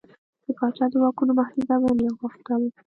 د 0.45 0.45
پاچا 0.57 0.85
د 0.91 0.93
واکونو 1.03 1.31
محدودول 1.39 1.97
یې 2.05 2.11
غوښتل. 2.19 2.61